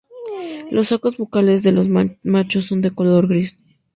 [0.71, 1.87] Los sacos bucales de los
[2.23, 3.59] machos son de color gris.